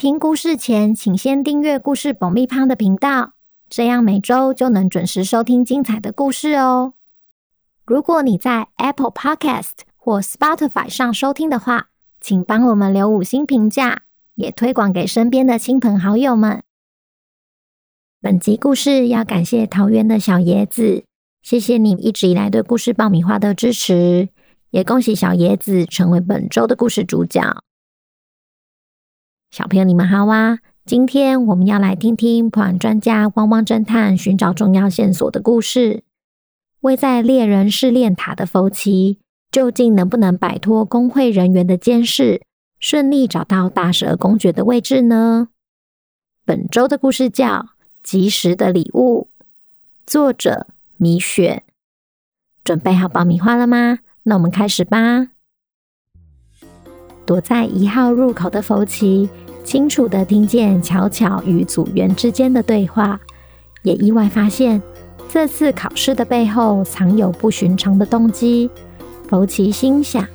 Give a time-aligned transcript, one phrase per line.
[0.00, 3.34] 听故事前，请先订阅故事爆米花的频道，
[3.68, 6.94] 这样每周就能准时收听精彩的故事哦。
[7.84, 14.04] 如果你在 Apple Podcast 或 Spotify 上收听的话，请帮我们留五星评价，
[14.36, 16.62] 也推广给身边的亲朋好友们。
[18.22, 21.04] 本集故事要感谢桃园的小椰子，
[21.42, 24.30] 谢谢你一直以来对故事爆米花的支持，
[24.70, 27.62] 也恭喜小椰子成为本周的故事主角。
[29.50, 30.60] 小朋友，你们好啊！
[30.86, 36.04] 今天我们要来听听破案专家汪汪侦探寻找重要线索的故事。
[36.82, 39.18] 位在猎人试炼塔的弗奇，
[39.50, 42.42] 究竟能不能摆脱公会人员的监视，
[42.78, 45.48] 顺利找到大蛇公爵的位置呢？
[46.44, 47.48] 本周的故事叫
[48.04, 49.30] 《及时的礼物》，
[50.06, 51.64] 作者米雪。
[52.62, 53.98] 准备好爆米花了吗？
[54.22, 55.30] 那我们开始吧。
[57.30, 59.30] 躲在一号入口的弗奇，
[59.62, 63.20] 清楚地听见巧巧与组员之间的对话，
[63.84, 64.82] 也意外发现
[65.28, 68.68] 这次考试的背后藏有不寻常的动机。
[69.28, 70.26] 弗奇心想：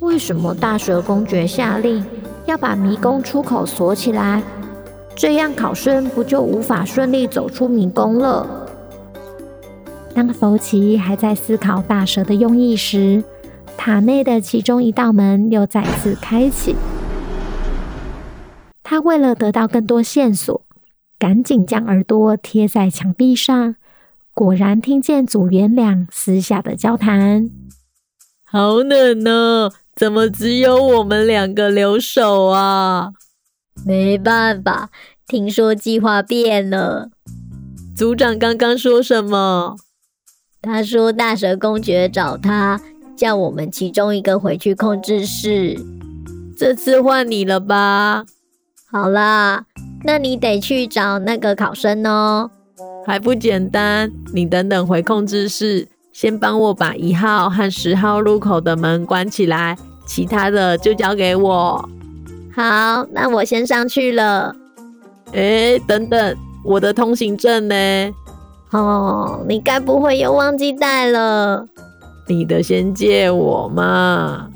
[0.00, 2.04] 为什么大蛇公爵下令
[2.46, 4.42] 要把迷宫出口锁起来？
[5.14, 8.44] 这样考生不就无法顺利走出迷宫了？
[10.16, 13.22] 当弗奇还在思考大蛇的用意时，
[13.76, 16.76] 塔内的其中一道门又再次开启。
[18.82, 20.64] 他为了得到更多线索，
[21.18, 23.76] 赶紧将耳朵贴在墙壁上，
[24.34, 27.48] 果然听见组员俩私下的交谈。
[28.44, 33.12] 好冷哦，怎么只有我们两个留守啊？
[33.86, 34.90] 没办法，
[35.26, 37.08] 听说计划变了。
[37.96, 39.76] 组长刚刚说什么？
[40.60, 42.80] 他说大蛇公爵找他。
[43.16, 45.78] 叫我们其中一个回去控制室。
[46.56, 48.24] 这次换你了吧？
[48.90, 49.64] 好啦，
[50.04, 52.50] 那你得去找那个考生哦。
[53.04, 54.12] 还不简单？
[54.32, 61.88] 你等等回控制室，先帮我把一号和十号入口的门关起来，其他的就交给我。
[62.54, 64.54] 好，那我先上去了。
[65.32, 67.74] 哎，等等，我的通行证呢？
[68.70, 71.66] 哦，你该不会又忘记带了？
[72.26, 74.48] 你的先借我嘛！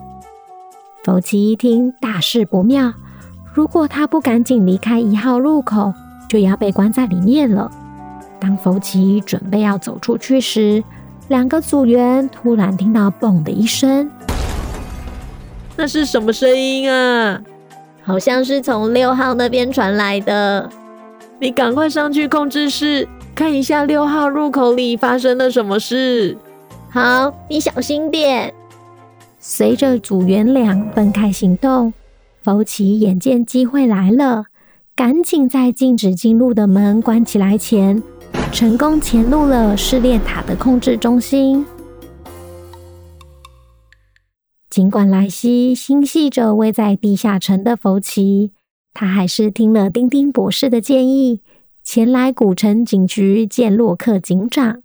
[1.04, 2.93] 弗奇一听，大事不妙。
[3.53, 5.93] 如果他不赶紧离开一号入口，
[6.28, 7.71] 就要被关在里面了。
[8.38, 10.82] 当弗奇准备要走出去时，
[11.28, 14.10] 两个组员突然听到“嘣”的一声。
[15.76, 17.41] 那是什么声音啊？
[18.03, 20.71] 好像是从六号那边传来的。
[21.41, 26.38] 你赶快上去控制室，看一下六号入口里发生了什么事。
[26.91, 28.52] 好，你小心点。
[29.38, 31.92] 随着组员俩分开行动，
[32.42, 34.47] 弗奇眼见机会来了，
[34.94, 38.02] 赶紧在禁止进入的门关起来前，
[38.50, 41.66] 成功潜入了试炼塔的控制中心。
[44.70, 48.52] 尽管莱西心系着位在地下城的弗奇，
[48.94, 51.41] 他还是听了丁丁博士的建议，
[51.84, 54.80] 前来古城警局见洛克警长。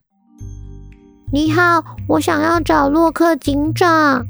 [1.34, 4.26] 你好，我想要找洛克警长。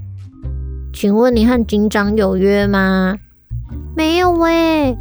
[0.93, 3.17] 请问你和警长有约吗？
[3.95, 4.95] 没有喂。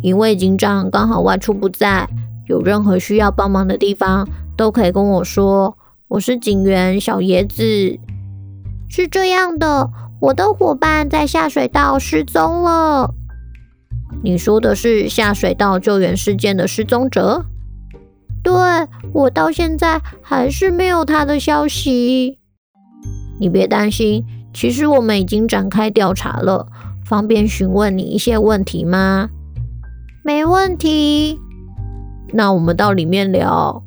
[0.00, 2.08] 因为警长刚好外出不在，
[2.46, 5.76] 有任何需要帮忙的地方都可以跟我说。
[6.06, 7.98] 我是警员小椰子。
[8.88, 13.12] 是这样的，我的伙伴在下水道失踪了。
[14.22, 17.46] 你说的是下水道救援事件的失踪者？
[18.42, 18.54] 对，
[19.12, 22.38] 我到现在还是没有他的消息。
[23.38, 26.66] 你别担心，其实我们已经展开调查了。
[27.04, 29.28] 方便询问你一些问题吗？
[30.24, 31.38] 没问题。
[32.32, 33.82] 那我们到里面聊。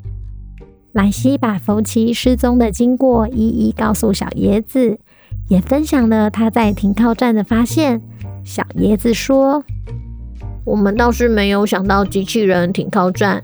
[0.92, 5.00] 莱西把福奇失踪的经过一一告诉小椰子，
[5.50, 8.01] 也分享了他在停靠站的发现。
[8.44, 9.63] 小椰子说
[10.63, 13.44] ：“我们倒是没有想到机器人停靠站。”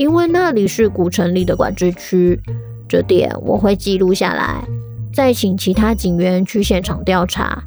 [0.00, 2.40] 因为那里是古城里的管制区，
[2.88, 4.64] 这点我会记录下来，
[5.12, 7.64] 再请其他警员去现场调查。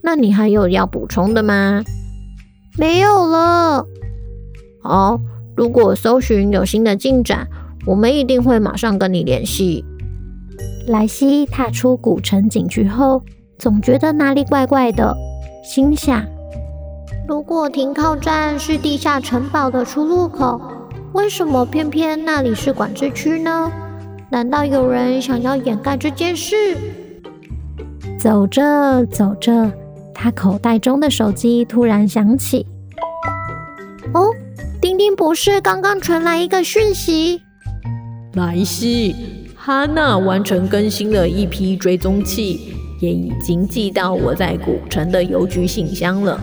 [0.00, 1.82] 那你还有要补充的吗？
[2.78, 3.84] 没有了。
[4.84, 5.18] 好，
[5.56, 7.48] 如果搜寻有新的进展，
[7.84, 9.84] 我们一定会马上跟你联系。
[10.86, 13.24] 莱西踏出古城景区后，
[13.58, 15.12] 总觉得哪里怪怪的，
[15.64, 16.24] 心想：
[17.26, 20.60] 如果停靠站是地下城堡的出入口，
[21.14, 23.70] 为什么偏偏那里是管制区呢？
[24.30, 26.76] 难道有人想要掩盖这件事？
[28.18, 29.70] 走着走着，
[30.12, 32.66] 他口袋中的手机突然响起。
[34.12, 34.26] 哦，
[34.80, 37.40] 丁丁博士刚刚传来一个讯息。
[38.32, 39.14] 莱西，
[39.54, 46.40] 哈娜完成更新了一批追踪器，也已经寄到我在古城的邮局信箱了。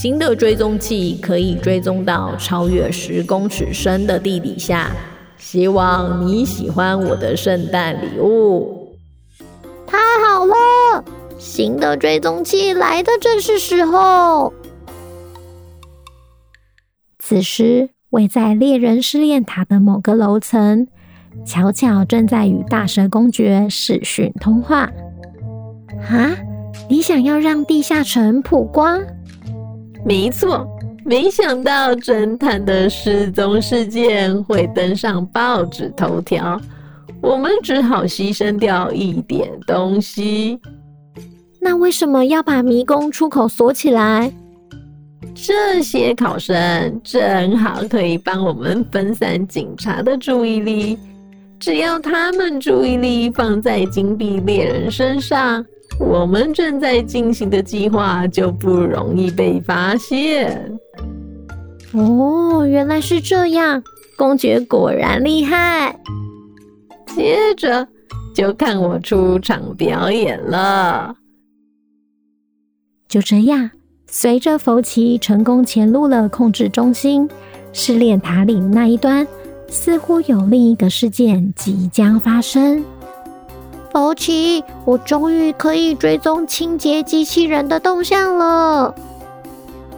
[0.00, 4.92] 新的追踪器可以追踪到超越十公尺深的地底下。
[5.36, 8.96] 希望你喜欢我的圣诞礼物。
[9.88, 11.04] 太好了，
[11.36, 14.52] 新的追踪器来的正是时候。
[17.18, 20.86] 此时，位在猎人试炼塔的某个楼层，
[21.44, 24.92] 巧巧正在与大蛇公爵视讯通话。
[26.08, 26.36] 啊，
[26.88, 29.02] 你想要让地下城曝光？
[30.04, 30.66] 没错。
[31.04, 36.60] 没想到侦探的失踪事件会登上报纸头条，
[37.22, 40.60] 我们只好牺牲掉一点东西。
[41.60, 44.30] 那为什么要把迷宫出口锁起来？
[45.34, 50.98] 这些考生正好可以帮我们分散警察的注意力，
[51.58, 55.64] 只要他们注意力放在金币猎人身上，
[55.98, 60.72] 我们正在进行的计划就不容易被发现。
[61.92, 63.82] 哦，原来是这样，
[64.16, 65.98] 公爵果然厉害。
[67.06, 67.86] 接着
[68.34, 71.16] 就看我出场表演了。
[73.08, 73.70] 就这样，
[74.06, 77.28] 随着福奇成功潜入了控制中心，
[77.72, 79.26] 试炼塔里那一端，
[79.68, 82.84] 似乎有另一个事件即将发生。
[84.08, 88.94] 福奇，我终于可以追踪清洁机器人的动向了。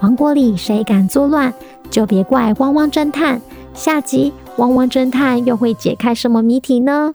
[0.02, 1.54] 王国里谁敢作乱？
[1.92, 3.40] 就别怪汪汪侦探。
[3.72, 7.14] 下集汪汪侦探又会解开什么谜题呢？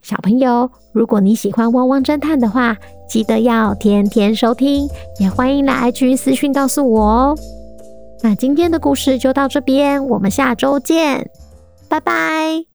[0.00, 2.74] 小朋友，如果你喜欢汪汪侦探的话，
[3.06, 4.88] 记得要天天收听，
[5.20, 7.38] 也欢迎来 IG 私讯告诉我哦。
[8.22, 11.30] 那今天的故事就到这边，我们下周见，
[11.90, 12.62] 拜拜。